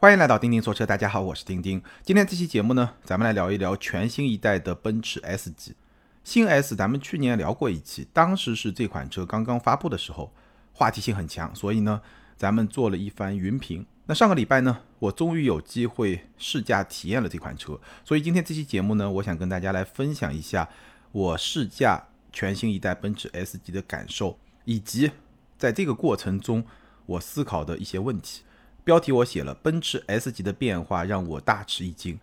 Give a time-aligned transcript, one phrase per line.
[0.00, 1.82] 欢迎来到钉钉说车，大家好，我是钉钉。
[2.02, 5.76] 今天这期节目呢，咱们来聊一聊全新一代的奔驰 S 级。
[6.24, 10.32] 新 S，咱们去年聊过一期，当时是这款车刚刚发布的时候，
[10.72, 12.00] 话题性很强，所以呢，
[12.34, 13.84] 咱们做了一番云评。
[14.06, 20.66] 那上个礼拜呢，我终于有机会试驾体验了这款车，所以今天这期节目呢，我想跟大家来分享一下
[21.12, 25.10] 我试驾全新一代奔驰 S 级的感受，以及
[25.58, 26.64] 在这个过程中
[27.04, 28.44] 我思考的一些问题。
[28.90, 32.18] 标题我写了，奔驰 S 级的变化让我大吃一惊。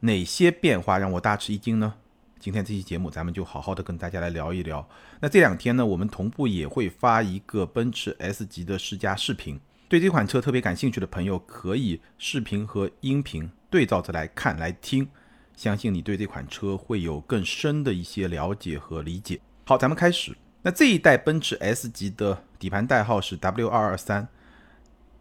[0.00, 1.94] 哪些变化让我大吃一惊呢？
[2.40, 4.84] 今天这期节目咱们就好好的跟大家来聊一聊。
[5.20, 9.60] 那这两天呢，我们同步也会发一个奔驰 S 级的试驾视频。
[9.88, 15.08] 对这款车特别感兴趣的朋友，可以视频和音频对照着来看来听，
[15.54, 19.38] 相信你对这款车会有更深的一些了解和理解。
[19.66, 20.36] 好，咱们开始。
[20.62, 24.26] 那这一代奔驰 S 级的底盘代号是 W 二二三。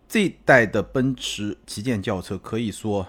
[0.08, 3.08] 这一代的奔驰旗舰轿车，可以说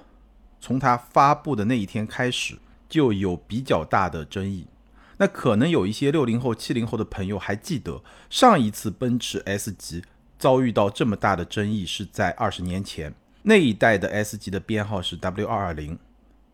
[0.61, 4.67] 从它发布的那一天开始就有比较大的争议。
[5.19, 10.03] 那可能有一些六零后、七零后的朋友还记得，上一次奔驰 S 级
[10.39, 15.99] 遭遇到这么大的争议是在二十年前，那一代的 S 级的编号是 W 二二零。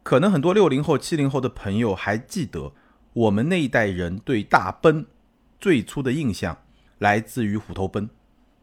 [0.03, 2.73] 可能很多六零后、七零后的朋友还记得，
[3.15, 5.07] 我们那一代人对大奔
[5.59, 6.59] 最初的印象
[6.99, 8.09] 来自于虎头奔。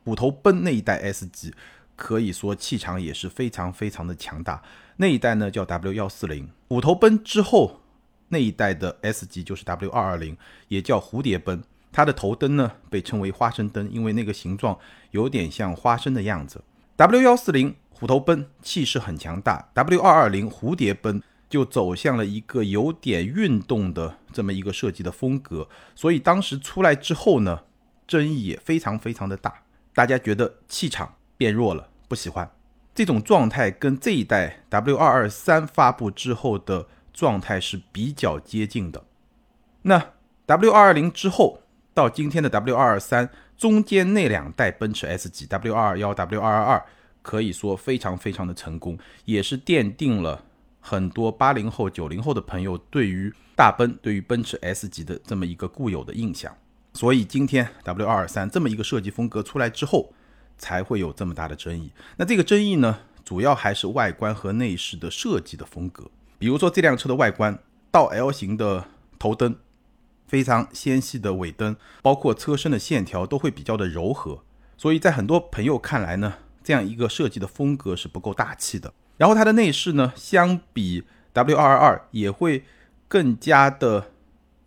[0.04, 1.54] 虎头奔那一代 S 级，
[1.96, 4.62] 可以说气场也是非常非常的强大。
[4.98, 7.82] 那一代呢叫 W 幺四零，虎头奔之后
[8.30, 11.64] 那一代的 S 级就是 W 二二零，也叫蝴蝶奔。
[11.92, 14.78] 它的头灯呢被称为花生灯，因为那个形状
[15.12, 16.64] 有点像花生的样子。
[16.96, 25.68] W 幺四零虎头奔气势很强大，W 二二零蝴蝶奔就走向了一个有点运动的这么一个设计的风格。
[25.94, 27.64] 所以当时出来之后呢，
[28.08, 29.64] 争议也非常非常的大。
[29.94, 32.50] 大家觉得气场变弱了，不喜欢
[32.94, 39.04] 这种状态，跟这一代 W 二二三发布之后的状态是比较接近的。
[39.84, 40.14] 那
[40.46, 41.62] W 二二零之后
[41.94, 46.86] 到今天的 W 二二三中间那两代奔驰 S 级 W 二二幺、W 二二二，
[47.22, 50.44] 可以说非常非常的成功，也是奠定了
[50.80, 56.56] 很多八零后、九零后的朋友对于大奔、对于奔驰 S 级的这么一个固有的印象。
[56.94, 60.14] 所以今天 W 二二三这么一个设计风格出来之后，
[60.58, 61.92] 才会有这么大的争议。
[62.18, 66.12] 那这个争议呢，主要还是外观和内饰的设计的风格。
[66.38, 67.58] 比如说这辆车的外观，
[67.90, 68.86] 倒 L 型的
[69.18, 69.56] 头灯，
[70.28, 74.44] 非常纤细的尾灯，包括车身的线条都会比较的柔和。
[74.78, 78.94] 所以在很多朋友看来呢，这样一个设计的风格是不够大气的。
[79.18, 82.66] 然后它的内饰呢，相比 W 二二二也会
[83.08, 84.12] 更加的。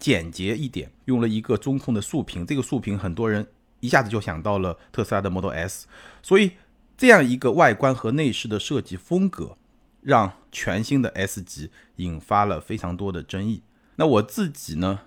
[0.05, 3.47] 简洁一点，用了一个中控的竖屏，这个竖屏很多人
[3.81, 5.87] 一下子就想到了特斯拉的 Model S，
[6.23, 6.51] 所以
[6.95, 9.57] 这样一个外观和内饰的设计风格，
[10.03, 13.63] 让全新的 S 级引发了非常多的争议。
[13.97, 15.01] 那我自己呢，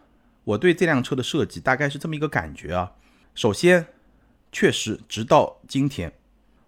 [0.43, 2.93] 我对这辆车的设计大概是这么一个感觉啊。
[3.35, 3.85] 首先，
[4.51, 6.11] 确实直到今天，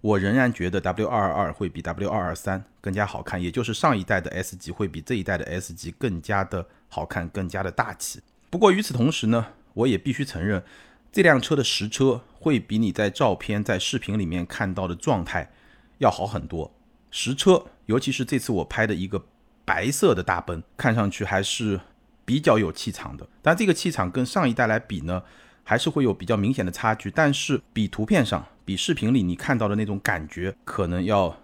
[0.01, 6.67] 我仍然觉得 W 二二二会比 W 二二三更加好看，也就是上一代的 S 级会比这一代的 S 级更加的。
[6.89, 8.19] 好看，更加的大气。
[8.49, 9.45] 不过与此同时呢，
[9.75, 10.63] 我也必须承认，
[11.11, 15.51] 这辆车的实车会比你在照片、在视频里面看到的状态
[15.99, 16.71] 要好很多。
[17.11, 19.23] 实车，尤其是这次我拍的一个
[19.63, 21.79] 白色的大奔，看上去还是
[22.25, 23.27] 比较有气场的。
[23.43, 25.21] 但这个气场跟上一代来比呢，
[25.63, 27.11] 还是会有比较明显的差距。
[27.11, 31.37] 但是比图片上、比视频里你看到的那种感觉，可能要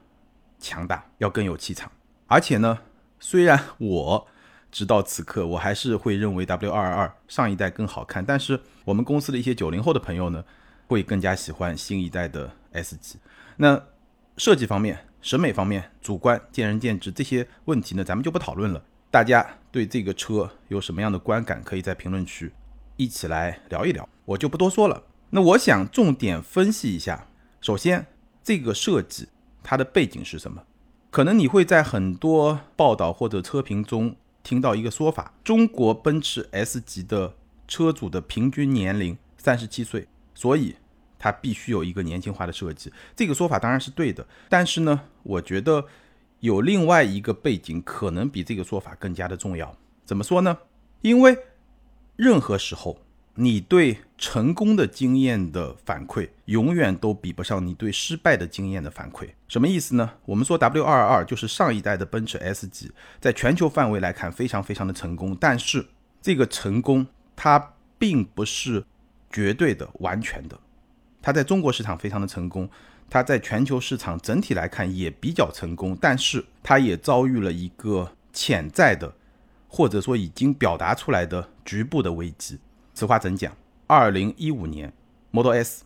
[0.60, 1.92] 强大，要更有气场。
[2.26, 2.80] 而且呢，
[3.20, 4.28] 虽然我。
[4.76, 8.26] 直到此刻，我还是会认为 W 二二二上一代更好看。
[8.26, 10.44] 但是我们公司的一些九零后的朋友呢，
[10.88, 13.18] 会更加喜欢新一代的 S 级。
[13.56, 13.82] 那
[14.36, 18.84] 设计方面、审美方面，主观见仁见智，这些问题呢，咱们就不讨论了。
[19.10, 22.52] 大家对这个车有什么样的观感，可以在评论区
[22.98, 25.04] 一起来聊一聊，我就不多说了。
[25.30, 27.30] 那我想重点分析一下，
[27.62, 28.08] 首先
[28.44, 29.30] 这个设计
[29.64, 30.64] 它的背景是什么？
[31.10, 34.18] 可能你会在很多报道或者车评中。
[34.46, 37.36] 听到一个说法，中国奔驰 S 级的
[37.68, 40.76] 车主的平均年龄三十七岁，所以
[41.18, 42.94] 它必须有一个年轻化的设计。
[43.16, 45.84] 这个说法当然是对的，但是呢，我觉得
[46.42, 49.76] 有另外一个背景可能比这个说法更加的重要。
[50.06, 50.56] 怎么说呢？
[51.02, 51.36] 因为
[52.16, 53.02] 任何时候。
[53.38, 59.28] 你对成功的经验的反馈，永远都比不上你对失败的经验的反馈。
[59.50, 60.10] 什么意思呢？
[60.26, 65.86] 我们说 W 二二就是上一代的奔驰 S 级，在全球范围来看非常非常的成功，但是
[66.22, 67.06] 这个成功
[67.36, 68.86] 它并不是
[69.30, 70.58] 绝对的、完全的。
[71.22, 72.70] 它在中国市场非常的成功，
[73.10, 79.14] 它在全球市场整体来看也比较成功，但是它也遭遇了一个潜在的，
[79.68, 82.60] 或者说已经表达出来的局部的危机。
[82.96, 83.52] 此话怎讲？
[83.88, 84.94] 二零一五年
[85.32, 85.84] Model S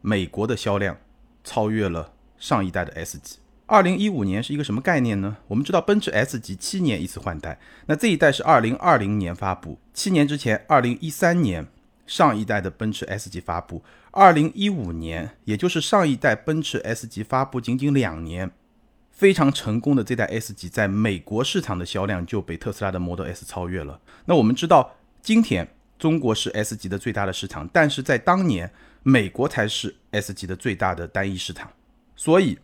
[0.00, 0.96] 美国的销量
[1.42, 3.38] 超越了上一代的 S 级。
[3.66, 5.38] 二零一五年是一个什么概念呢？
[5.48, 11.66] 我们知道奔驰 S 级七年一次换代，那这一代是二零二零年发布，七年之前二零一三年
[12.06, 13.82] 上一代的奔驰 S 级发布，
[14.12, 18.52] 二零一五年也就是上一代奔驰 S 级发布仅仅两年，
[19.10, 24.00] 非常成功的这代 S 级在美国市场的销量就被特斯拉的 Model S 超越了。
[24.26, 28.70] 那我们知道今天中国是 S 级的最大的市场，但是在当年
[29.02, 31.72] 美国才是 S 级的最大的单一市场，
[32.14, 32.58] 所以。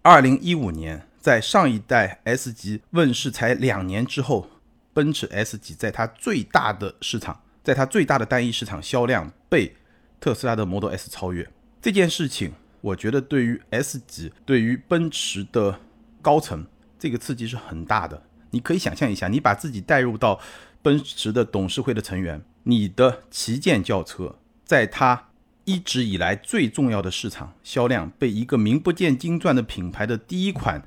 [0.00, 4.48] 二零一五年，在上一代 S 级问世才两年之后，
[4.94, 9.76] 奔驰 S 级在它最大的市场，在它最大的单一市场销量被
[10.18, 11.46] 特斯拉的 Model S 超越。
[11.82, 15.78] 这件事情，我觉得对于 S 级，对于奔驰的
[16.22, 16.64] 高层，
[16.98, 18.22] 这个刺激是很大的。
[18.50, 20.40] 你可以想象一下，你把自己带入到
[20.80, 25.24] 奔驰的董事会的成员，你的旗舰轿车在它。
[25.64, 30.82] 一直以来最重要的市场销量被一个名不见经传的品牌的第一款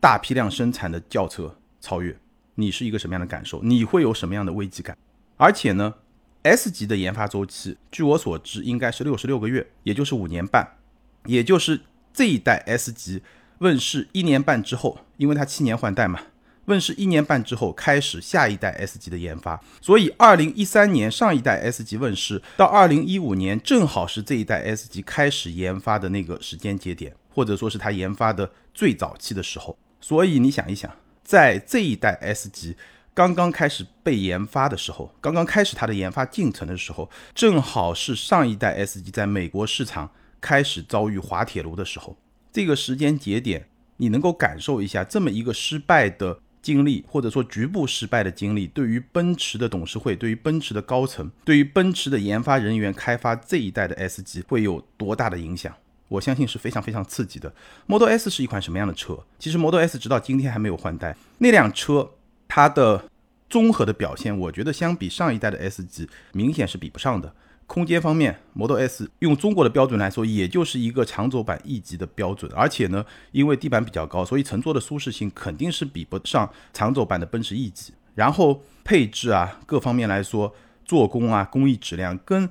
[0.00, 2.16] 大批量生产的轿车超越，
[2.54, 3.62] 你是一个什么样的感受？
[3.62, 4.96] 你会有什么样的危机感？
[5.36, 5.96] 而且呢
[6.42, 10.78] ，S 级的研发周期，据我所知应该是六十六个月，也就是五年半，
[11.26, 11.82] 也就是
[12.14, 13.20] 这一代 S 级
[13.58, 16.18] 问世一年半之后，因为它七年换代嘛。
[16.66, 29.76] 问世一年半之后，开始下一代 S 级的研发，所以二零一三年上一代 S 级问世，到二零一五年正好是这一代 S 级开始研发的那个时间节点，或者说是它研发的最早期的时候。
[30.00, 30.90] 所以你想一想，
[31.22, 32.76] 在这一代 S 级
[33.12, 42.16] 刚刚开始被研发的时候，刚刚开始它的研发进程的时候，正好是上一代 S 级在美国市场开始遭遇滑铁卢的时候。
[42.50, 43.68] 这个时间节点，
[43.98, 46.40] 你能够感受一下这么一个失败的。
[46.64, 55.74] 经历或者说局部失败的经历，对于奔驰的董事会、对于奔驰的高层、对于奔驰的研发人员开发这一代的 S 级会有多大的影响？
[56.08, 57.52] 我相信是非常非常刺激的。
[57.86, 59.18] Model S 是一款什么样的车？
[59.38, 62.10] 其实 Model S 直到今天还没有换代，那辆车
[62.48, 63.04] 它的
[63.50, 67.34] 综合的表现，我觉得相比上一代的 S 级明显是比不上的。
[67.66, 72.50] 空间方面，Model S 用中国的标准来说，也就是一个长轴版 E 级的标准。
[72.54, 77.94] 而且呢，因为地板比较高，所以乘坐的舒适性肯定是比不上长轴版的奔驰 E 级。
[78.14, 82.48] 然后配置啊，各方面来说，做工啊，工艺质量跟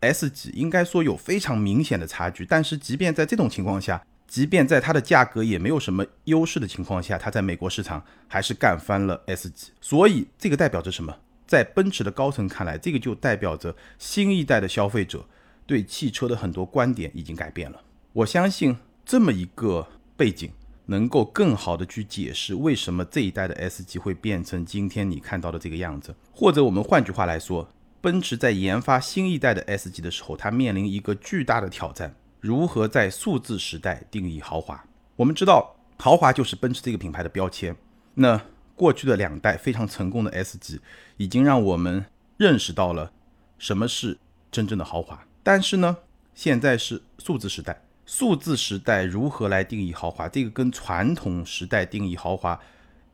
[0.00, 2.46] S 级应该说有非常明显的差距。
[2.46, 9.72] 但是即便在这种情况下，即便在它的价格也没有什么优势的情况下，它在美国市场还是干翻了 S 级。
[9.80, 11.14] 所以这个代表着什么？
[11.52, 15.22] 在奔驰的高层看来，这个就代表着新一代的消费者
[15.66, 17.78] 对汽车的很多观点已经改变了。
[18.14, 20.50] 我相信这么一个背景
[20.86, 26.14] 能够更好的去解释为什么这一代的 S 级会变成今天你看到的这个样子。
[26.32, 27.68] 或者我们换句话来说，
[28.00, 34.82] 奔驰在研发新一代的 S 级的时候，它面临一个巨大的挑战：如何在数字时代定义豪华？
[35.16, 37.76] 我们知道，豪华就是奔驰这个品牌的标签。
[38.14, 38.40] 那
[38.74, 40.80] 过去的两代非常成功的 S 级，
[41.16, 42.04] 已经让我们
[42.36, 43.12] 认识到了
[43.58, 44.18] 什么是
[44.50, 45.24] 真正的豪华。
[45.42, 45.96] 但是呢，
[46.34, 50.28] 现在是数字时代，数字时代如何来定义豪华？
[50.28, 52.58] 这个跟传统时代定义豪华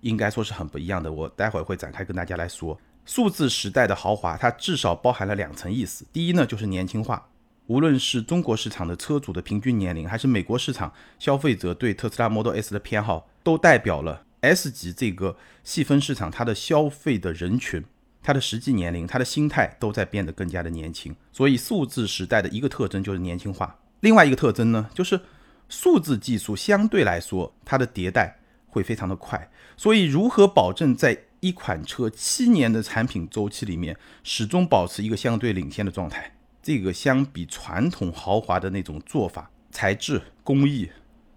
[0.01, 1.11] 应该说是很不一样的。
[1.13, 2.79] 我待会儿会展开跟大家来说。
[3.05, 6.05] 数字时代的豪华，它至少包含了两层意思。
[6.13, 7.27] 第一呢，就是年轻化。
[7.67, 14.25] 无论是中国市场的车主的平均年龄，还是美国市场消费者对特斯拉 Model S 的偏好，都代表了。
[14.41, 17.85] S 级这个细分市场，它的消费的人群、
[18.23, 21.15] 它的实际年龄、它的心态都在变得更加的年轻。
[21.33, 23.79] 所以，数字时代的一个特征就是年轻化。
[24.01, 25.21] 另外一个特征呢，就是
[25.69, 29.51] 数字技术相对来说它的迭代会非常的快。
[29.77, 40.89] 所以，如何保证在一款车七年的产品周期里面始终保持一个相对领先的状态，这个相比传统豪华的那种做法、材质、工艺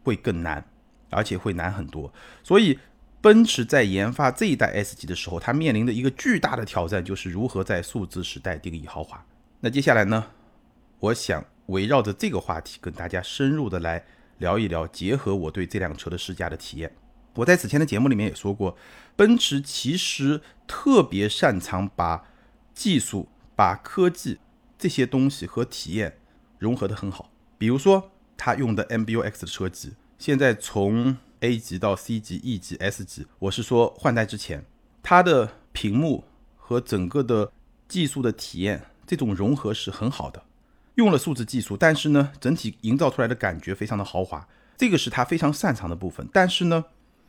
[0.04, 0.64] 会更难，
[1.10, 2.14] 而且会难很多。
[2.44, 2.78] 所以。
[3.22, 9.24] 奔驰在研发这一代 S 级的时候，它面临的一个巨大的挑战就是如何在数字时代定义豪华。
[9.60, 10.26] 那接下来呢，
[11.00, 14.04] 我想围绕着这个话题跟大家深入的来
[14.40, 16.92] 聊一聊，结合我对这辆车的试驾的体验。
[17.36, 18.76] 我在此前的节目里面也说过，
[19.16, 22.26] 奔驰其实特别擅长把
[22.74, 24.40] 技术、把科技
[24.80, 26.18] 这些东西和体验
[26.58, 27.30] 融合的很好。
[27.60, 34.64] 比如说，它用的 MBUX 的车机，现在从 A 级到 C 级、E 级、S 级，我是说换代之前，
[35.02, 36.24] 它的屏幕
[36.56, 37.52] 和整个的
[37.88, 40.44] 技术的体验，这种融合是很好的。
[40.96, 46.28] 用了数字技术，但是呢，整体营造出来的感觉非常的豪华，这个是它非常擅长的部分。
[46.32, 46.86] 但是呢，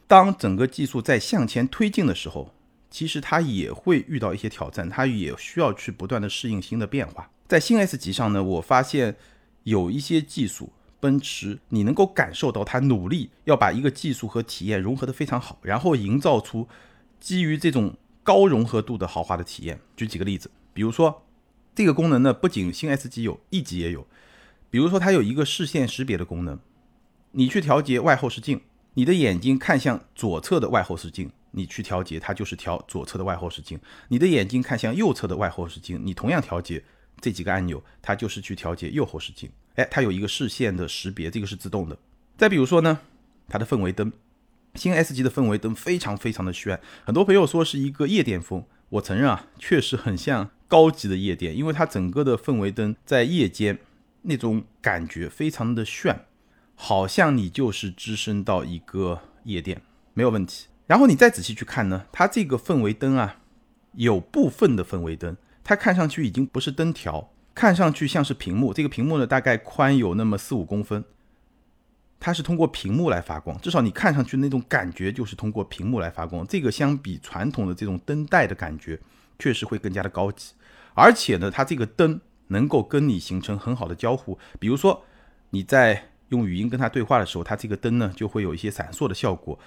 [0.06, 2.52] 当整个技术在向前推进的时候，
[2.90, 7.30] 其实它也会遇到一些挑战，它也需要去不断的适应新的变化。
[7.48, 9.16] 在新 S 级上呢，我发现
[9.62, 10.70] 有一些技术，
[11.02, 16.68] 奔驰你能够感受到它努力要把一个技术和体验融合的非常好，然后营造出
[17.18, 19.80] 基于这种高融合度的豪华的体验。
[19.96, 21.24] 举几个例子，比如说
[21.74, 24.06] 这个功能呢，不仅新 S 级有，E 级也有。
[24.70, 26.56] 比如说它有一个视线识别的功能，
[27.32, 28.60] 你去调节外后视镜，
[28.94, 36.84] 你的眼睛看向左侧的外后视镜，你去调节它就是调左侧的外后视镜；你的眼睛看向右侧的外后视镜，你同样调节。
[37.20, 39.50] 这几个按钮，它就是去调节右后视镜。
[39.74, 41.96] 哎，它有一个视线的识别，这个是自动的。
[42.36, 43.00] 再比如说呢，
[43.48, 44.12] 它的氛围灯，
[44.74, 46.80] 新 S 级的氛围灯非常非常的炫。
[47.04, 53.78] 很多朋友说是一个夜店风，我承认啊，确实很像高级的夜店，因为它整个的氛围灯在夜间
[54.22, 56.26] 那种感觉非常的炫，
[56.74, 59.82] 好像你就是置身到一个夜店，
[60.14, 60.66] 没有问题。
[60.86, 63.38] 然后你再仔细去看呢，它这个氛围灯啊，
[63.92, 65.36] 有部分的氛围灯。
[65.64, 68.72] 它看上去已经不是灯条，看上去像是屏幕。
[68.72, 71.04] 这个屏幕呢，大概宽有那么四五公分，
[72.18, 73.58] 它是通过屏幕来发光。
[73.60, 76.46] 至少你看上去那种感觉就是通过屏幕来发光。
[76.46, 78.98] 这个相比传统的这种灯带的感觉，
[79.38, 80.54] 确实会更加的高级。
[80.94, 84.38] 而且呢，它这个灯能够跟你形成很好的交互。
[84.58, 85.04] 比如说
[85.50, 89.58] 你在用语音跟它对话的时候，它这个灯呢就会有一些闪烁的效果。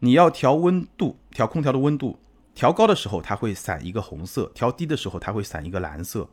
[0.00, 2.18] 你要调温度，调空调的温度。
[2.54, 6.28] 调高的时候，它会闪一个红色；调低的时候，它会闪一个蓝色。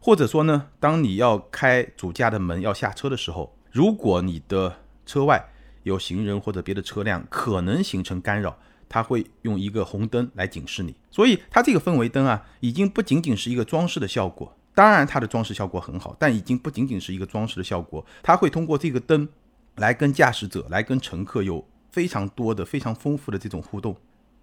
[0.00, 5.50] 或者说呢，当你要开主驾的门要下车的时候，如果你的车外
[5.82, 10.94] 有行人或者别的车辆，可能形成干扰，它会用一个红灯来警示你。
[11.10, 14.56] 所以它这个氛围灯啊，已经不仅仅是一个装饰的效果。
[14.74, 18.04] 当然，它的装饰效果很好，但已经不仅仅是一个装饰的效果。
[18.22, 19.28] 它会通过这个灯
[19.76, 23.94] 来跟驾驶者、来跟乘客有非常多的、非常丰富的这种互动。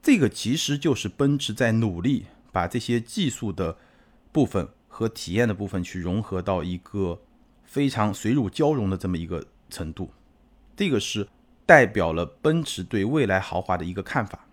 [0.03, 3.77] 这个其实就是奔驰在努力把这些技术的
[4.31, 4.67] 部分
[4.98, 7.22] 和体验的部分去融合到一个
[7.63, 10.10] 非常水乳交融的这么一个程度，
[10.75, 11.27] 这个是
[11.68, 14.48] 代表了奔驰对未来豪华的一个看法，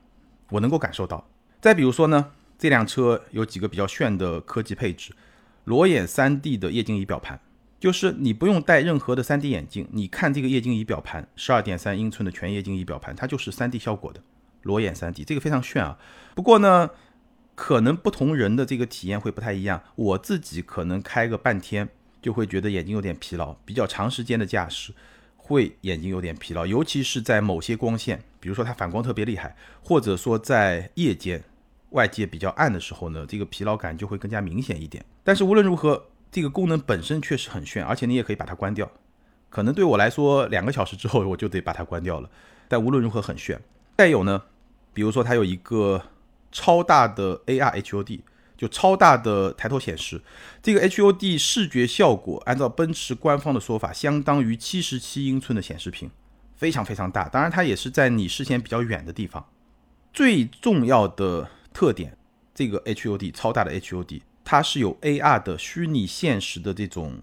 [0.51, 1.27] 我能够感受到。
[1.63, 5.15] 再比如说呢，这辆车有几个比较炫的科技配置，
[5.65, 7.41] 裸眼 3D 的液晶仪表盘，
[7.81, 14.21] 就是你不用戴任何的 3D 眼镜，你看这个液晶仪表盘，十二点三英寸的全液晶仪表盘，它就是 3D 效果的。
[14.61, 15.99] 裸眼 3D 这个非常炫啊，
[16.35, 16.91] 不过呢，
[17.55, 19.83] 可能不同人的这个体验会不太一样。
[19.95, 21.89] 我自己可能开个半天
[22.21, 24.93] 就会觉得眼睛有点疲劳，比较长时间的驾驶
[25.37, 31.43] 会眼睛有点疲劳，尤其是在某些光线，比如说它反光特别厉害，或者说在夜间
[31.91, 35.05] 外界比较暗的时候呢，这个疲劳感就会更加明显一点。
[35.23, 38.91] 但是无论如何，这个功能本身确实很炫，而且你也可以把它关掉。
[39.49, 42.29] 可能对我来说，两个小时之后我就得把它关掉了。
[42.67, 43.61] 但无论如何很炫。
[43.99, 44.43] 再有呢。
[44.93, 46.01] 比如说，它有一个
[46.55, 48.21] 超大的 AR HUD，
[48.57, 50.23] 就超大的抬头显示。
[50.63, 56.09] 这个 HUD 视觉效果，按照奔驰官方的说法，相当于七十七英寸的显示屏，
[56.55, 57.29] 非常非常大。
[57.29, 59.45] 当然，它也是在你视线比较远的地方。
[60.13, 62.17] 最重要的特点，
[62.55, 67.19] 这个 HUD 超大的 HUD，它是有 AR 的虚拟现实的这种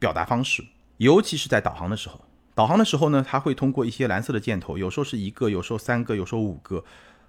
[0.00, 0.64] 表达方式，
[0.96, 2.20] 尤其是在导航的时候。
[2.56, 6.84] 导航的时候呢，它会通过一些蓝色的箭头，有时候是一个，有时候三个，有时候五个，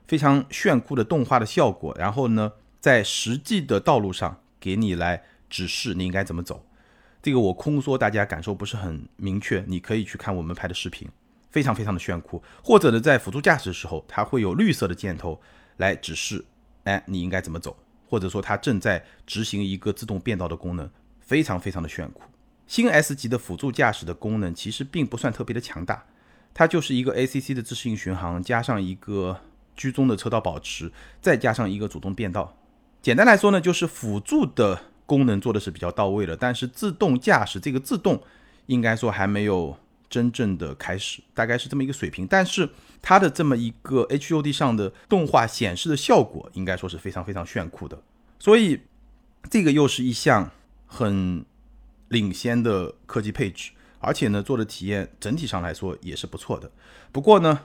[0.07, 1.95] 非常炫酷的动画的效果。
[1.97, 6.65] 然后呢，在实际的道路上给你来指示你应该怎么走。
[7.21, 11.09] 这个我空说，大家感受不是很明确，你可以去看我们拍的视频，
[11.49, 12.43] 非常非常的炫酷。
[12.63, 15.41] 或者呢，在辅助驾驶的时候，它会有绿色的箭头
[15.77, 16.45] 来指示，
[16.83, 17.75] 哎，你应该怎么走，
[18.07, 20.87] 或者说它正在执行一个自动变道的功能，
[21.19, 22.21] 非常非常的炫酷。
[22.67, 26.05] 新 S 级的辅助驾驶的功能其实并不算特别的强大，
[26.53, 29.39] 它就是一个 ACC 的自适应巡航，加上一个
[29.75, 30.91] 居中的车道保持，
[31.21, 32.57] 再加上一个主动变道。
[33.01, 38.21] 简单来说呢，就是辅助的功能做的是比较到位了，但是自动驾驶这个自动
[38.65, 39.77] 应该说还没有
[40.09, 42.25] 真正的开始，大概是这么一个水平。
[42.25, 42.69] 但是
[43.01, 48.01] 它的这么一个 HUD 上的动画显示的效果，应该说是非常非常炫酷的。
[48.39, 48.81] 所以
[49.49, 50.51] 这个又是一项
[50.85, 51.45] 很。
[52.09, 56.69] 领先的科技配置，而且呢，做的体验整体上来说也是不错的。
[57.11, 57.61] 不过呢，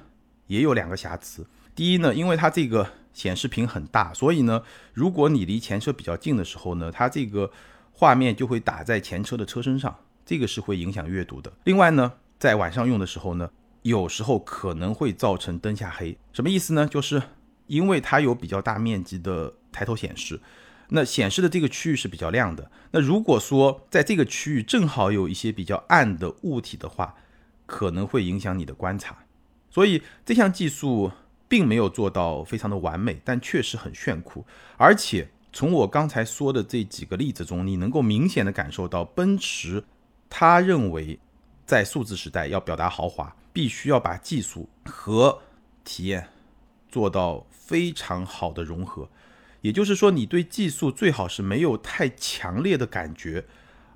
[0.47, 1.47] 也有两个瑕疵。
[1.81, 7.51] 第一呢，因为它这个显示屏很大，所以呢，如果你离前车比较近的时候呢，它这个
[7.93, 9.97] 画面就会打在前车的车身上，
[10.27, 11.51] 这个是会影响阅读的。
[11.65, 16.15] 另外呢，在晚上用的时候呢，有时候可能会造成灯下黑。
[16.35, 16.87] 什么意思呢？
[16.87, 17.23] 就是
[17.67, 20.39] 因为它有比较大面积的抬头显示。
[20.91, 22.71] 那显示的这个区域是比较亮的。
[22.91, 27.15] 那如果说在这个区域正好有一些比较暗的物体的话，
[27.65, 29.17] 可能会影响你的观察。
[29.71, 31.11] 所以这项技术
[31.51, 34.47] 并没有做到非常的完美，但确实很炫酷。
[34.77, 39.83] 而且从我刚才说的这几个例子中，你能够明显的感受到，奔驰
[40.29, 41.19] 他认为
[41.67, 45.41] 在数字时代要表达豪华，必须要把技术和
[45.85, 46.29] 体验
[46.89, 49.09] 做到非常好的融合。
[49.61, 53.45] 也就是说，你对技术最好是没有太强烈的感觉，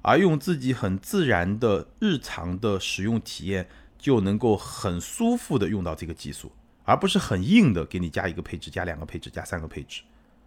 [0.03, 6.51] 而用自己很自然的日常的使用体验，就能够很舒服的用到这个技术，
[6.85, 10.03] 而不是很硬的给你加一个配置、加两个配置、加三个配置。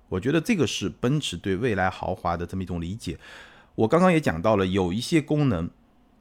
[0.09, 3.17] 我觉得这个是奔驰对未来豪华的这么一种理解。
[3.75, 5.69] 我刚刚也讲到了，有一些功能，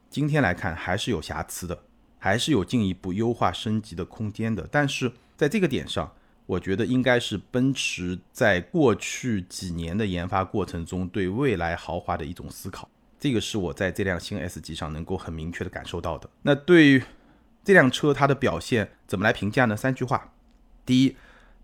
[0.09, 1.79] 今天来看还是有瑕疵的，
[2.19, 4.67] 还是有进一步优化升级的空间的。
[4.69, 6.11] 但是在这个点上，
[6.45, 16.29] 我觉得应该是奔驰在过去几年的研发过程中对未来豪华的一种思考，这个是我在这辆新 S 级上能够很明确的感受到的。
[16.41, 17.01] 那对于
[17.67, 19.75] 这辆车它的表现怎么来评价呢？
[19.75, 20.31] 三句话：
[20.85, 21.17] 第一，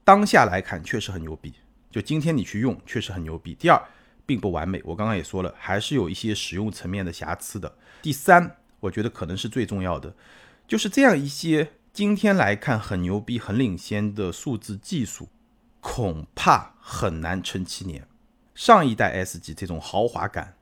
[0.03, 1.53] 当下来看确实很牛逼，
[1.89, 3.81] 就今天你去用确实很牛逼；第二，
[4.25, 7.69] 并不完美，我刚刚也说了，还是有一些使用层面的瑕疵的；
[8.01, 10.13] 第三，我觉得可能是最重要的，
[10.67, 11.69] 就是这样一些。
[11.93, 15.29] 今天来看很牛逼、很领先的数字技术，
[15.79, 18.05] 恐怕很难撑七年。
[18.53, 20.55] 上一代 S 级这种豪华感、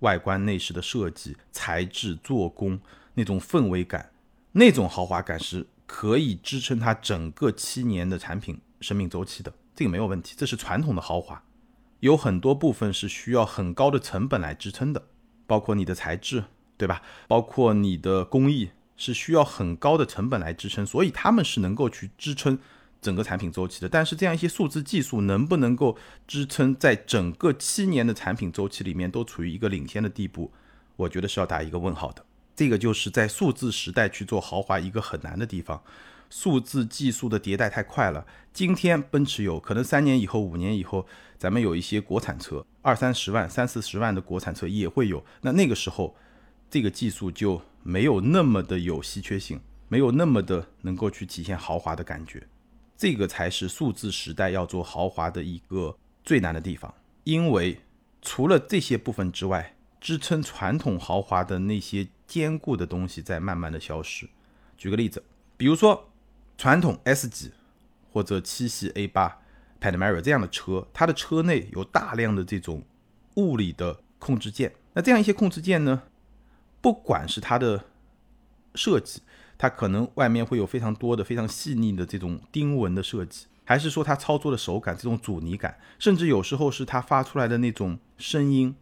[0.00, 2.80] 外观内饰的设计、材质、做工
[3.14, 4.09] 那种氛围感，
[4.52, 10.34] 那种豪华感是可以支撑它整个七年的产品生命周期的，这个没有问题。
[10.36, 11.42] 这是传统的豪华，
[12.00, 15.06] 有很多部分是需要很高的成本来支撑的，
[15.46, 16.44] 包括你的材质，
[16.76, 17.02] 对吧？
[17.28, 18.70] 包括你的工艺。
[19.02, 22.58] 是需要很高的成本来支撑，所以他们是能够去支撑
[23.00, 23.88] 整个产品周期的。
[23.88, 25.96] 但是这样一些数字技术能不能够
[26.28, 30.52] 支撑在整个七年的产品周期里面都处于一个领先的地步？
[30.96, 32.22] 我觉得是要打一个问号的。
[32.60, 35.82] 这个就是在数字时代去做豪华一个很难的地方。
[36.28, 41.06] 数字技术的迭代太快了，今天奔驰有可能三年以后、五年以后，
[41.38, 45.24] 咱们有一些国产车二三十万、三四十万的国产车也会有。
[45.40, 46.14] 那那个时候，
[46.68, 47.62] 这个技术就。
[47.82, 52.46] 没有那么的有稀缺性，没有那么的能够去体现豪华的感觉，
[52.94, 56.92] 这个才是数字时代要做豪华的一个最难的地方。
[57.24, 57.80] 因为
[58.20, 64.28] 除了这些部分之外，支撑传统豪华的那些坚固的东西在慢慢的消失。
[64.78, 65.20] 举个例子，
[65.56, 66.08] 比如说
[66.56, 67.50] 传统 S 级
[68.12, 69.40] 或者七系 A 八
[69.80, 72.84] Panamera 这样的车，它的车内有大量的这种
[73.34, 76.04] 物理的控制键，那这样一些控制键呢？
[76.80, 77.86] 不管是它的
[78.74, 79.22] 设计，
[79.58, 88.74] 它可能外面会有非常多的、非常细腻的这种钉纹的设计，还是说它操作的手感、这种阻尼感，甚至有时候是它发出来的那种声音，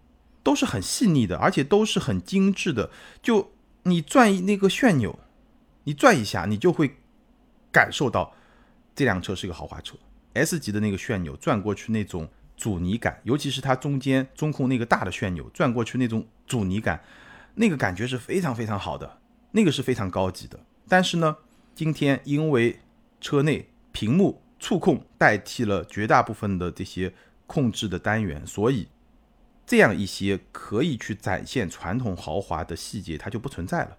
[0.48, 2.90] 都是很细腻的，而且都是很精致的。
[3.20, 5.18] 就你转那个旋钮，
[5.84, 6.96] 你转一下，你就会
[7.70, 8.32] 感受到
[8.96, 9.94] 这辆车是一个豪华车。
[10.32, 16.98] S 级的那个旋钮转过去那种阻尼感，尤其是它中间中控那个大的旋钮转过去那种阻尼感。
[17.56, 19.18] 那个感觉是非常非常好的，
[19.50, 20.58] 那个是非常高级的。
[20.88, 21.36] 但是呢，
[21.74, 22.80] 今天因为
[23.20, 27.12] 车内屏幕触控代替了绝大部分的这些
[27.46, 28.88] 控制的单元，所以
[29.68, 33.98] 这样一些可以去展现传统豪华的细节它就不存在了。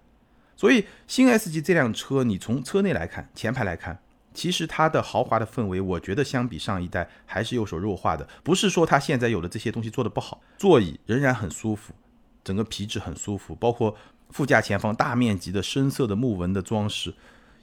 [0.56, 4.00] 所以新 S 级这辆车，你从车内来看，前排来看，
[4.34, 8.28] 其实它的豪华的氛围，我觉得相比上一代还是有所弱化的。
[8.42, 11.94] 不是说它现在有的这些东西做的不好，座椅仍然很舒服。
[12.42, 13.96] 整个皮质很舒服，包括
[14.30, 17.14] 副驾前方大面积的深色的木纹的装饰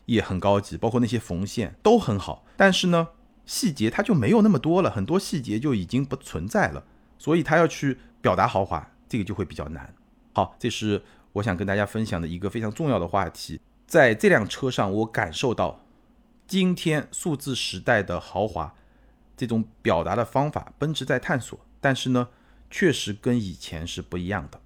[0.05, 2.45] 也很高级，包括那些缝线都很好。
[2.55, 3.09] 但是呢，
[3.45, 6.85] 细节它就没有那么多了，很多细节就已经不存在了，
[7.17, 9.93] 所以它要去表达豪华，这个就会比较难。
[10.33, 11.01] 好，这是
[11.33, 13.59] 我想跟大家分享的一个非常重要的话题。
[13.85, 15.83] 在这辆车上，我感受到
[16.45, 18.73] 今天数字时代的豪华
[19.35, 22.27] 这种表达的方法，奔驰在探索，但是呢，
[22.69, 24.59] 确实跟以前是不一样的。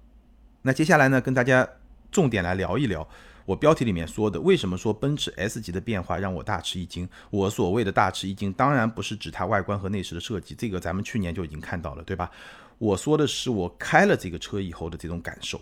[0.62, 1.68] 那接下来呢，跟大家
[2.10, 3.08] 重点来聊一聊
[3.44, 7.08] 我标题里面说的，为什么说奔驰 S 级的变化让我大吃一惊？
[7.30, 12.30] 我所谓的大吃一惊，当然不是指它外观和内饰的设计，这个咱们去年就已经看到了，对吧？
[12.78, 15.60] 我说的是我开了这个车以后的这种感受。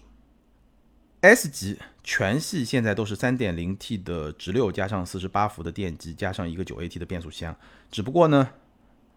[1.21, 7.55] S 级全系现在都是 3.0T 的直六加上48伏的电机，加上一个 9AT 的变速箱，
[7.91, 8.49] 只不过呢，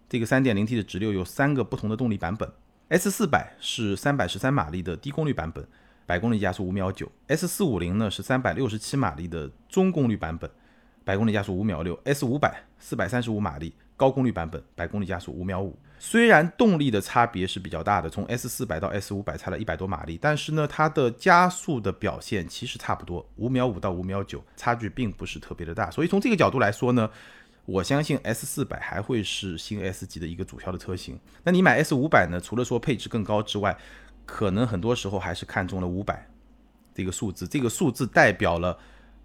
[0.09, 2.51] 这个 3.0T 的直六有三个不同的动力版本。
[2.89, 5.65] S 四百是三百十三马力的低功率版本，
[6.05, 7.11] 百公里加速五秒九。
[7.27, 10.49] S 四五零呢是三百六十七马力的中功率版本，
[11.03, 11.99] 百公里加速五秒六。
[12.03, 15.77] S 五百四百三十五马力，高功率版本，百公里加速五秒五。
[15.99, 25.89] 虽然动力的差别是比较大的，从 S 四百到 S 五百差了一百多马力，但是呢，它的加速的表现其实差不多，五秒五到五秒九，差距并不是特别的大。
[25.89, 27.09] 所以从这个角度来说呢，
[27.65, 31.17] 我相信 S 四百还会是新 S 级的一个主销的车型。
[31.45, 32.37] 那你买 S 五百呢？
[32.37, 33.77] 除了说配置更高之外，
[34.25, 36.27] 可能很多时候还是看中了五百
[36.93, 38.77] 这个数字，这个数字代表了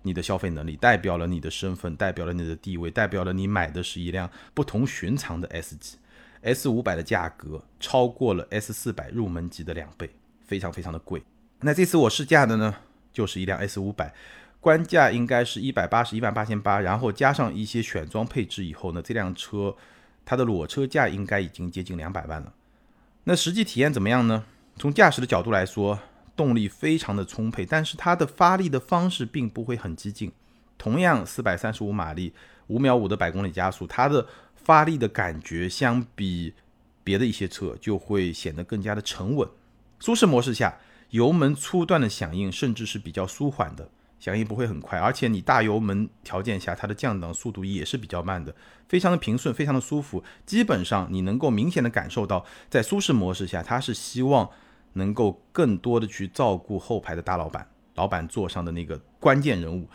[0.02, 5.98] 你的消费能力，代表了你的身份，代表了你的地位，代表了你买的是一辆不同寻常的 S 级。
[6.40, 10.08] S 五百的价格超过了 S 四百入门级的两倍，
[10.46, 11.22] 非常非常的贵。
[11.60, 12.76] 那这次我试驾的呢，
[13.12, 14.14] 就是一辆 S 五百，
[14.60, 19.74] 官价应该是一百八十一万八千八，然后加上一些选装配置以后呢，这辆车
[20.24, 22.54] 它的裸车价应该已经接近两百万了。
[23.24, 24.44] 那实际体验怎么样呢？
[24.78, 25.98] 从驾驶的角度来说，
[26.36, 30.30] 动力非常的充沛，但是它的发力的方式并不会很激进。
[30.76, 32.32] 同样四百三十五马力，
[32.68, 36.54] 五秒五的百公里加速，它的发力的感觉相比
[37.02, 39.48] 别的一些车就会显得更加的沉稳。
[39.98, 40.78] 舒适模式下，
[41.10, 48.54] 油门初段的响应甚至是比较舒缓的，响应不会很快，而且你大油门条件下，它的降档速度也是比较慢的，
[48.88, 50.22] 非常的平顺，非常的舒服。
[50.46, 54.48] 基本上你能够明显的感受到，在舒适模式下，它是希望
[54.92, 59.88] 能够更多的去照顾后排的大老板，老板座上的那个关键人物，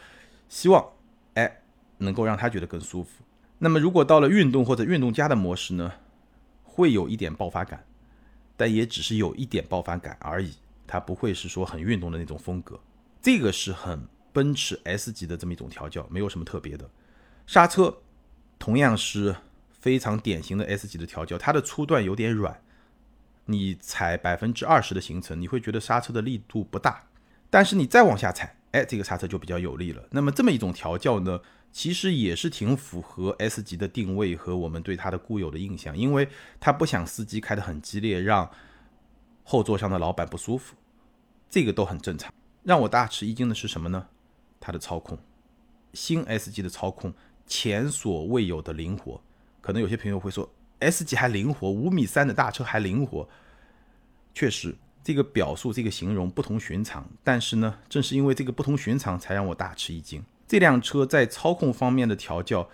[0.49, 0.85] 希望
[1.33, 1.61] 哎
[1.97, 3.23] 能够让他觉得更舒服。
[3.59, 5.91] 那么，如果到了运动或者运动加的模式呢，
[6.63, 7.85] 会有一点爆发感，
[8.57, 10.53] 但也只是有一点爆发感而已，
[10.85, 12.79] 它不会是说很运动的那种风格。
[13.21, 16.89] 这个是很奔驰 S 级的这么一种调教，没有什么特别的。
[17.47, 17.99] 刹车
[18.59, 19.33] 同样是
[19.71, 22.61] 非常典型的 S 级的调教，它的初段有点软，
[23.45, 27.07] 你踩百分之二十的行程，你会觉得刹车的力度不大，
[27.49, 30.03] 但是你再往下踩，哎，这个刹车就比较有力了。
[30.11, 31.39] 那么这么一种调教呢？
[31.71, 36.29] 其实也是挺符合 S 级的定位和我们对它的固有的印象，因为
[36.59, 38.47] 它不想司机开得很激烈，让
[39.43, 40.75] 后座上的老板不舒服，
[41.49, 42.31] 这个都很正常。
[42.61, 44.07] 让我大吃一惊的是什么呢？
[44.59, 45.17] 它的操控，
[45.93, 47.11] 新 S 级的操控
[47.47, 49.19] 前所未有的灵活。
[49.59, 50.47] 可能有些朋友会说
[50.83, 53.27] ，S 级还灵活，五米三的大车还灵活。
[54.33, 57.09] 确实，这个表述，这个形容不同寻常。
[57.23, 60.23] 但是呢，正是因为这个不同寻常，才让我大吃一惊。
[60.47, 62.69] 这辆车在操控方面的调教，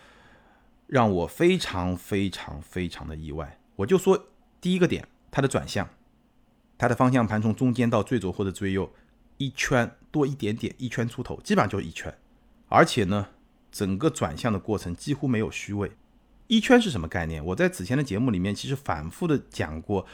[0.88, 3.60] 让我非常非常非常的意外。
[3.78, 4.28] 我就说
[4.60, 5.90] 第一个点，它的转向，
[6.78, 8.92] 它的方向盘从中间到最左或者最右
[9.38, 12.14] 一圈多一点点，一圈出头，基本上就是一圈。
[12.68, 13.28] 而且呢，
[13.72, 15.92] 整个转向的过程几乎没有虚位。
[16.50, 17.46] 一圈是什么概念？
[17.46, 20.06] 我在此前的节目里面其实反复的讲过，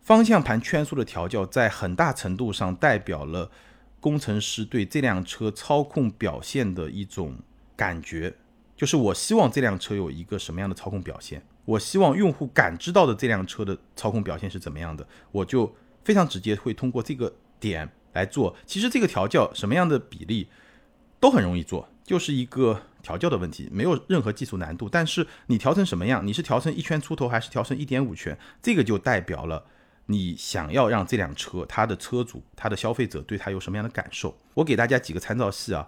[0.00, 3.50] 方向盘圈速的调教在很大程度上代表了。
[3.98, 7.36] 工程师对这辆车操控表现的一种
[7.74, 8.32] 感觉，
[8.76, 18.54] 就是我希望这辆车有一个什么样的操控表现，我希望用户感知到的这辆车的操控表现是怎么样的，我就非常直接会通过这个点来做。
[18.64, 20.48] 其实这个调教什么样的比例
[21.18, 24.88] 都很容易做，就是一个调教的问题，没有任何技术难度。
[24.88, 29.64] 但是你调成什么样，你是调成一圈出头还是调成一点五圈，这个就代表了。
[30.06, 34.36] 你想要让这辆车，它的车主、它的消费者对它有什么样的感受？
[34.54, 35.86] 我给大家几个参照系啊，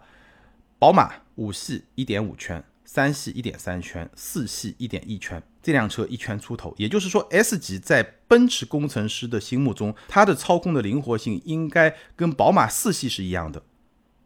[0.79, 13.63] 宝马五系一点五圈，三系一点三圈，四系一点一圈，这辆车一圈出头，也就是说 S 级在奔驰工程师的心目中，它的操控的灵活性应该跟宝马四系是一样的，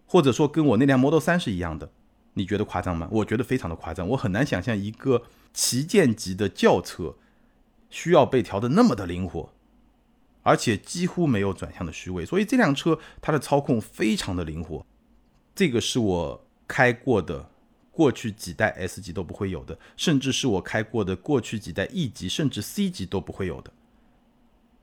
[0.07, 1.90] 或者说跟我那辆 Model 三是一样的。
[2.35, 3.09] 你觉得夸张吗？
[3.11, 7.16] 我觉得非常的夸张，我很难想象一个旗舰级的轿车
[7.90, 9.53] 需要被调的那么的灵活。
[10.45, 14.85] 而且几乎没有转向的虚位，所以这辆车它的操控非常的灵活，
[15.55, 17.49] 这个是我开过的
[17.92, 23.71] 过去几代 S 级都不会有的，甚至是我开过的过去几代 E 级甚至 C 级都不会有的，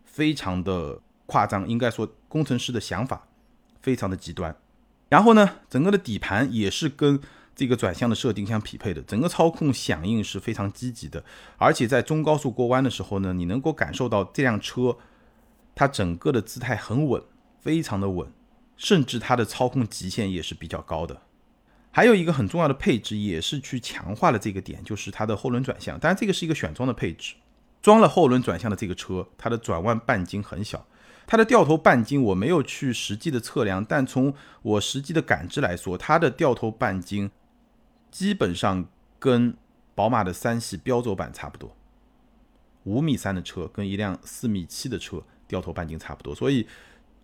[0.05, 3.27] 非常的夸张，应该说工程师的想法
[3.81, 4.55] 非常的极端。
[5.09, 7.19] 然后呢，整个的底盘也是跟
[7.59, 11.21] 这个转向的设定相匹配的，整个操控响应是非常积极的，
[11.57, 14.95] 而且在中高速过弯的时候呢，你能够感受到这辆车。
[15.75, 17.21] 它整个的姿态很稳，
[17.61, 18.27] 非常的稳，
[18.75, 21.21] 甚至它的操控极限也是比较高的。
[21.91, 25.99] 还有一个很重要的配置，也是去强化了这个点，就是它的后轮转向。
[25.99, 27.35] 当然，这个是一个选装的配置，
[27.81, 30.85] 装了后轮转向的这个车，它的转弯半径很小，
[31.25, 37.31] 它的掉头半径我没有去实际的测量，但从我实际的感知来说，它的掉头半径
[38.11, 38.85] 基本上
[39.17, 39.55] 跟
[39.95, 41.75] 宝马的三系标轴版差不多。
[42.83, 45.23] 五米三的车跟一辆四米七的车。
[45.49, 46.67] 掉头半径差不多，所以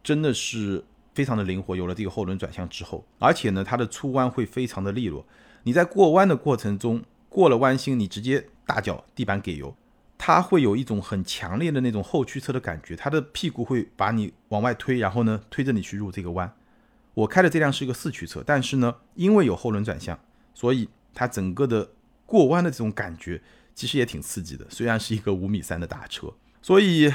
[0.04, 1.76] 真的是非常的灵活。
[1.76, 5.24] 有了这个后轮转向之后，而且呢，它的出弯会非常的利落。
[5.62, 9.76] 你在过弯的过程中，过了弯心，你直接大脚地板给油，
[10.18, 16.52] 它会有一种很强烈的那种后驱车的感觉，它的屁股会把你往外推，然后呢推着你去入这个弯。
[17.14, 20.20] 我开的这辆是一个四驱车，但是呢，因为有后轮转向，
[20.56, 21.92] 所以它整个的
[22.26, 23.40] 过弯的这种感觉
[23.76, 24.66] 其实也挺刺激的。
[24.72, 27.14] 虽然是一个五米三的大车，所以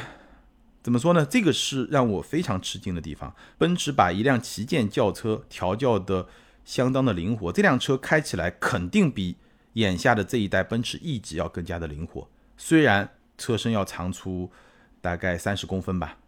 [0.82, 1.26] 怎么说呢？
[1.26, 3.34] 这个是让我非常吃惊的地方。
[3.58, 6.28] 奔驰把一辆旗舰轿车调教的
[6.64, 9.36] 相当的灵活，这辆车开起来肯定比
[9.72, 12.28] 眼下的这一代奔驰 E 级要更加的灵活。
[12.56, 14.50] 虽然车身要长出
[15.00, 16.18] 大概三十公分吧，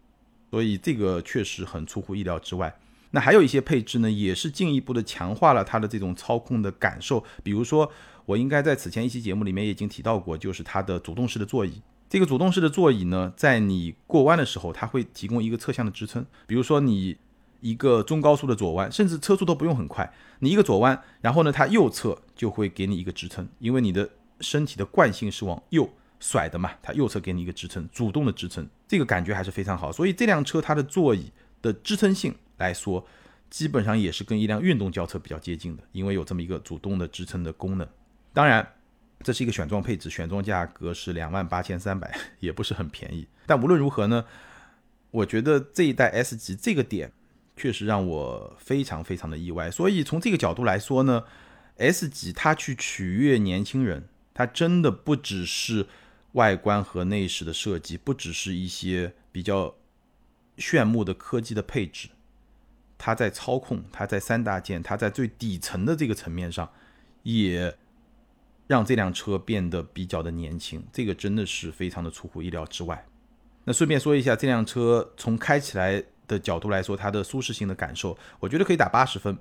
[0.49, 2.75] 所以这个确实很出乎意料之外。
[3.15, 7.23] 那还有一些配置呢，也是进一步的强化了它的这种操控的感受。
[7.43, 7.91] 比如说，
[8.25, 11.79] 我应该在此前一期节目里面已经提到过，就是它的主动式的座椅。
[12.09, 16.25] 这个主动式的座椅呢，在你过弯的时候，它会提供一个侧向的支撑。
[16.47, 17.15] 比如说你
[17.59, 25.87] 一个中高速的左弯，甚至车速都不用很快，你一个左弯，然后呢，它右侧就会给你一个支撑，因为你的身体的惯性是往右
[26.19, 29.91] 甩的嘛，它右侧给你一个支撑，主动的支撑，这个感觉还是非常好。
[29.91, 32.33] 所以这辆车它的座椅的支撑性。
[32.63, 33.05] 来说，
[33.49, 37.87] 基本上也是跟一辆运动轿车比较接近的，因为有这么一个主动的支撑的功能。
[38.33, 38.65] 当然，
[39.21, 43.27] 这是一个选装配置，选装价格是两万八千三百， 也不是很便宜。
[43.45, 44.25] 但无论如何呢，
[45.11, 47.11] 我觉得这一代 S 级这个点
[47.55, 49.69] 确实让我非常非常的意外。
[49.69, 51.23] 所以从这个角度来说呢
[51.77, 55.85] ，S 级它去取悦年轻人，它真的不只是
[56.31, 59.75] 外观和内饰的设计，不只是一些比较
[60.57, 62.09] 炫目的科技的配置。
[63.05, 66.69] 它在操控，它在三大件，它在最底层的这个层面上，
[67.23, 67.75] 也
[68.65, 73.05] 让这辆车变得比较的年轻，这个真的是非常的出乎意料之外。
[73.65, 79.37] 那顺便说一下，这辆车从开起来的角度来说，它的舒适性的感受，我觉得可以打八十分。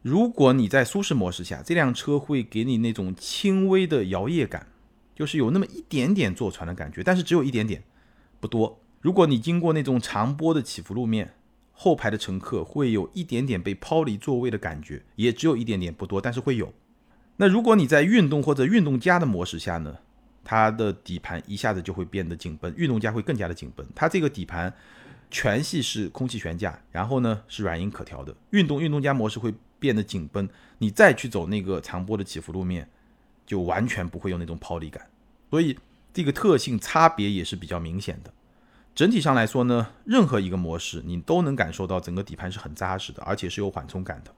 [0.00, 4.66] 如果你在舒适模式下，这辆车会给你那种轻微的摇曳感，
[5.14, 7.84] 就是有那么一点点坐船的感觉，但是只有一点点，
[8.40, 8.80] 不多。
[9.02, 11.34] 如果你经过那种长波的起伏路面，
[11.82, 16.74] 后排的乘客会有一点点被抛离座位的感觉，也只有一点点，不多，但是会有。
[17.38, 19.96] 那如果你在运动或者运动加的模式下呢，
[20.44, 23.86] 它的底盘一下子就会变得紧绷，运动加会更加的紧绷。
[23.94, 24.70] 它这个底盘
[25.30, 28.36] 全系是空气悬架，然后呢是软硬可调的。
[28.50, 32.86] 运动运动加模式会变得紧绷，你再去走那个长波的起伏路面，
[33.46, 35.08] 就完全不会有那种抛离感。
[35.48, 35.78] 所以
[36.12, 38.30] 这个特性差别也是比较明显的。
[39.00, 44.30] 整体上来说呢，任何一个模式你都能感受到整个底盘是很扎实的，而且是有缓冲感的。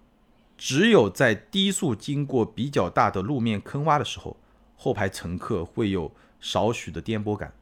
[0.57, 4.37] 只有在低速经过比较大的路面坑洼的时候，
[4.77, 7.53] 后排乘客会有少许的颠簸感。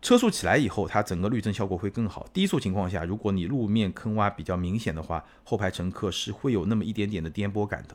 [0.00, 2.26] 车速起来以后，它整个滤震效果会更好。
[2.32, 7.94] 低速情况下，如果你路面坑洼比较明显的话，后排乘客是会有那么一点点的颠簸感的。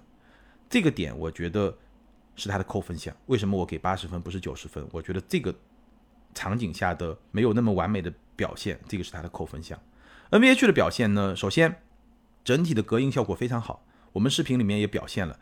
[0.70, 1.76] 这个点我觉得
[2.36, 3.16] 是它的扣分项。
[3.26, 4.88] 为什么我给八十分不是九十分？
[4.92, 5.52] 我觉得这个
[6.34, 8.14] 场景下的没有那么完美的。
[8.36, 9.80] 表现，这个是它的扣分项。
[10.32, 11.84] NVH 的表现呢，首先
[12.44, 15.38] 整体的隔音效果非常好，我们视频里面也表现了。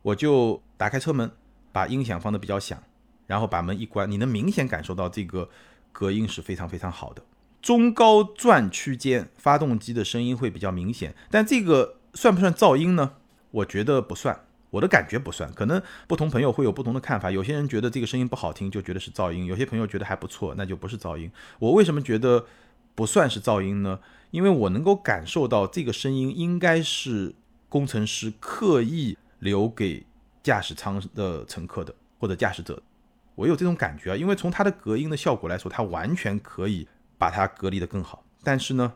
[0.00, 1.30] 我就打开车门，
[1.70, 2.82] 把音响放的比较响，
[3.26, 5.50] 然后把门一关，你能明显感受到这个
[5.92, 7.22] 隔音是非常非常好的。
[7.60, 13.16] 中高转区间发动机的声音会比较明显，但这个算不算噪音呢？
[13.50, 14.46] 我觉得不算。
[14.70, 17.30] 我的感觉不算，可能不同朋友会有不同的看法。
[17.30, 21.30] 有些人觉得这个声音不好听，就觉得是噪音；有些朋友觉得还不错，那就不是噪音。
[21.58, 22.46] 我为什么觉得
[22.94, 23.98] 不算是噪音呢？
[24.30, 27.34] 因为我能够感受到这个声音应该是
[27.68, 30.06] 工程师刻意留给
[30.42, 32.80] 驾驶舱的乘客的，或者驾驶者。
[33.34, 36.86] 我有这种感觉啊，因为从它的隔音的效果来说，它完全可以
[37.18, 38.24] 把它隔离的更好。
[38.44, 38.92] 但是呢，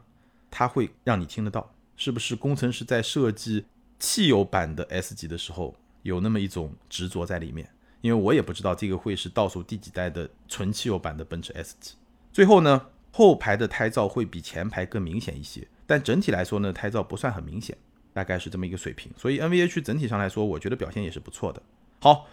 [0.50, 3.64] 它会让你听得到，是不是工程师在设计？
[3.98, 7.68] 汽油版的 S 级的时候，有那么一种执着在里面，
[8.00, 11.94] 因为我也不知道这个会是倒数第几代的纯汽油版的奔驰 S 级。
[12.32, 17.76] 最后呢，后排的胎噪会比前排更明显一些，但整体来说呢，胎噪不算很明显，
[18.12, 19.10] 大概是这么一个水平。
[19.16, 21.62] 所以 NVH 整体上来说，我觉得表现也是不错的。
[22.00, 22.26] 好，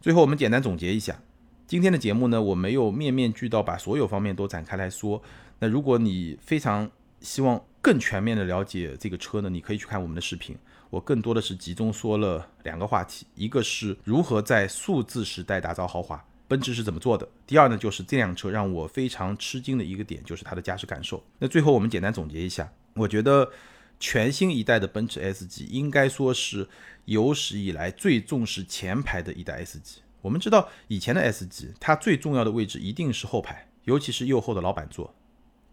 [0.00, 1.20] 最后我们简单总结一下
[1.66, 5.22] 今天的节目呢，我没有面面俱到把所有方面都展开来说。
[5.58, 10.56] 那如果你非常希望更全面的了解这个车呢，你可以去看我们的视频。
[10.92, 21.24] 我更多的是集中说了两个话题，一个是如何在数字时代打造豪华，奔驰是怎么做的；第二呢，就是这辆车让我非常吃惊的一个点，就是它的驾驶感受。
[21.38, 23.50] 那最后我们简单总结一下，我觉得
[23.98, 26.68] 全新一代的奔驰 S 级应该说是
[27.06, 30.02] 有史以来最重视前排的一代 S 级。
[30.20, 35.14] 我们知道以前的 S 级，它最重要的位置一定是后排，尤其是右后的老板座。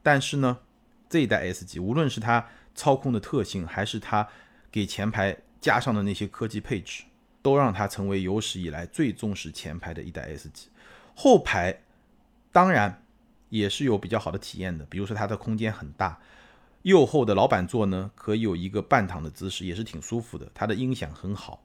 [0.02, 0.60] 但是呢，
[1.10, 4.26] 这一代 S 级，无论是它操控的特性，还是它
[4.72, 7.04] 给前排加上的那些科技配置，
[7.42, 10.68] 都让它成为有史以来最重视前排的一代 S 级。
[11.16, 11.82] 后排
[12.52, 13.04] 当然
[13.50, 16.20] 也是有比较好的体验的，比如说它的空间很大，
[16.84, 20.50] 右后的老板座呢可以有一个半躺的姿势，也是挺舒服的。
[20.54, 21.62] 它的音响很好，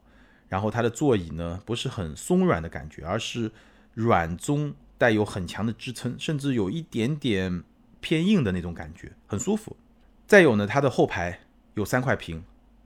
[0.49, 3.51] 然后它的座椅呢不是很松软的感觉，而是
[3.93, 7.63] 软中带有很强的支撑，甚至有一点点
[8.01, 9.77] 偏硬的那种感觉，很舒服。
[10.27, 11.39] 再有呢，它的后排
[11.75, 12.43] 有三块屏。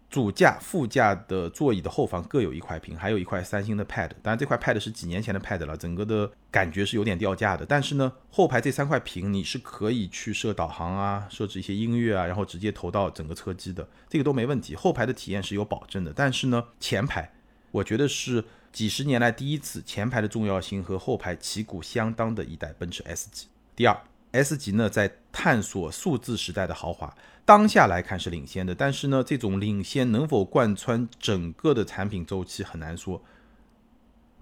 [0.10, 4.10] 主驾、副驾的座椅的后方各有一块屏，还有一块三星的 Pad。
[4.24, 7.63] 当然，这块 Pad 是几年前的 Pad 了，整个的感觉是有点掉价的。
[7.63, 14.76] 但是呢，后排这三块屏你是可以去设导航啊，设置一些音乐啊，然后直接投到整个车机的，这个都没问题。
[14.76, 16.12] 后排的体验是有保证的。
[16.12, 17.32] 但是呢，前排
[17.69, 23.48] 我觉得是几十年来第一次前排的重要性和后排旗鼓相当的一代奔驰 S 级。
[23.76, 23.95] 第二。
[24.31, 27.15] S 级呢，在探索数字时代的豪华，
[27.45, 33.21] 当下来看是领先的，但是呢，这种领先能否贯穿整个的产品周期很难说。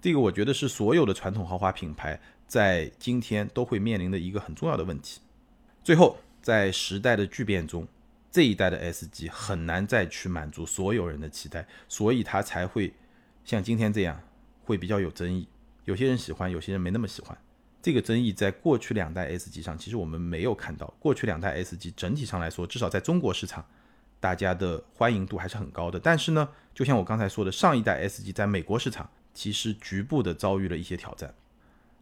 [0.00, 5.20] 这个我觉得是所有的传统豪华品牌在今天都会面临的一个很重要的问题。
[5.82, 7.88] 最后，在时代的巨变中，
[8.30, 12.92] 这一代的 S 级很难再去满足所有人的期待，所以它才会
[13.44, 14.20] 像今天这样，
[14.64, 15.48] 会比较有争议。
[15.86, 17.36] 有些人喜欢，有些人没那么喜欢。
[17.80, 20.92] 这个争议在过去两代 S 级上，其实我们没有看到。
[20.98, 23.64] 过去两代 S 级整体上来说，至少在中国市场，
[24.18, 26.00] 大家的欢迎度还是很高的。
[26.00, 31.32] 但是呢，就像我刚才说的，上一代 S 级在美国市场其实局部的遭遇了一些挑战。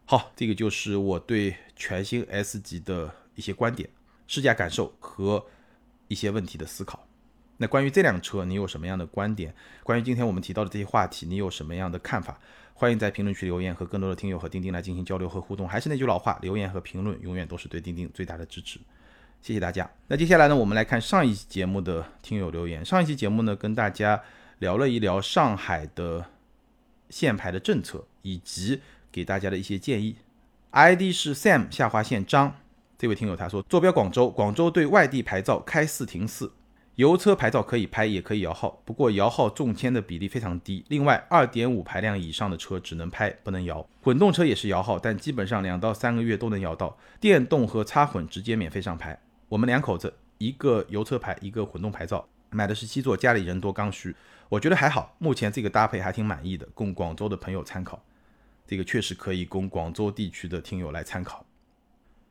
[0.07, 3.89] 好，这个就是我对全新 S 级的一些观点、
[4.27, 5.45] 试驾感受和
[6.09, 7.06] 一些问题的思考。
[7.59, 9.55] 那关于这辆车，你有什么样的观点？
[9.83, 12.39] 关于今天我们提到的这些话题，你有什么样的看法？
[12.75, 15.67] 欢迎在评论区留言，和更多的听友和钉钉来进行交流和互动。
[15.67, 18.79] 还是那句老话，留言和评论永远都是对钉钉最大的支持。
[19.41, 19.89] 谢谢大家。
[20.09, 22.85] 那接下来呢，我们来看上一期节目的听友留言。
[22.85, 24.21] 上一期节目呢，跟大家
[24.59, 26.27] 聊了一聊上海的
[27.09, 30.17] 限牌的政策，以及给大家的一些建议。
[30.73, 32.55] ID 是 Sam 下划线张，
[32.99, 36.53] 这位听友他说，坐标广州，广州对外地牌照开四停四。
[36.97, 40.83] 油车牌照可以拍，也可以摇号，不过摇号中签的比例非常低。
[40.89, 43.87] 另外，二点五排量以上的车只能拍，不能摇。
[44.03, 46.97] 混动车也是摇号，但基本上两到三个月都能摇到。
[47.21, 49.21] 电动和插混直接免费上牌。
[49.51, 54.17] 我们两口子，一个油车牌，一个混动牌照，买的是七座，家里人多刚需，
[54.49, 55.15] 我觉得还好。
[55.19, 58.03] 目前这个搭配还挺满意的，供广州的朋友参考。
[58.67, 61.45] 这个确实可以供广州地区的听友来参考。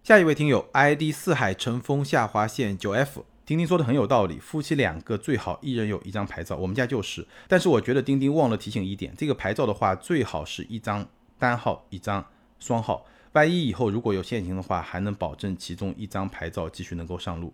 [0.02, 3.26] 下一位听友，ID 四海乘风下划线九 F。
[3.46, 7.26] 丁丁说的很有道理，夫妻两个最好一人有一张牌照，我们家就是。
[7.48, 12.26] 但是我觉得丁丁忘了提醒一点，这个牌照的话，最好是一张单号，一张
[12.60, 13.06] 双号。
[13.34, 17.54] 万一以后如果有限行的话，还能保证其中一张牌照继续能够上路。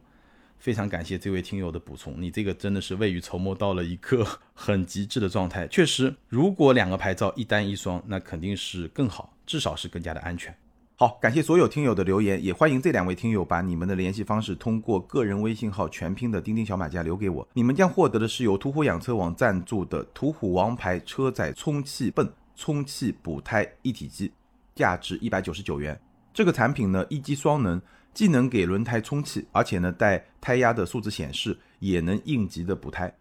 [0.59, 5.67] 非常感谢这位听友的补充，你这个真的是未雨绸缪到了一个很极致的状态。
[5.67, 10.55] 确实，如果两个牌照一单一双，那肯定是更好，至少是更加的安全。
[11.01, 24.31] 好，感谢所有听友的留言，也欢迎这两位听友把你们的联系方式通过个人微信号全拼的钉钉小马甲留给我，你们将获得的是由途虎养车网赞助的途虎王牌车载充气泵充气补胎一体机，
[24.75, 25.99] 价值一百九十九元。
[26.31, 27.81] 这个产品呢，一机双能，
[28.13, 33.11] 既能给轮胎充气，而且呢带胎压的数字显示，也能应急的补胎。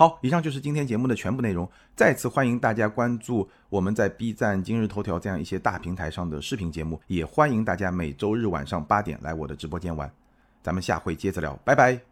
[0.00, 1.68] 好，以上就是今天节目的全部内容。
[1.94, 10.10] 再次欢迎大家关注我们在 B 站、今日头条这样一些大平台上的视频节目，也欢迎大家每周日晚上八点来我的直播间玩。
[10.62, 12.09] 咱们下回接着聊，拜拜。